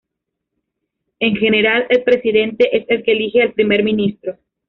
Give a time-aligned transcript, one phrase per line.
[1.19, 4.35] En general, el presidente es el que elije al primer ministro.